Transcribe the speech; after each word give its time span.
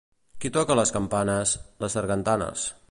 —Qui 0.45 0.49
toca 0.55 0.77
les 0.79 0.93
campanes? 0.95 1.55
—Les 1.83 1.97
sargantanes. 1.99 2.69